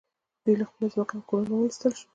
[0.43, 2.09] دوی له خپلو ځمکو او کورونو څخه وویستل شول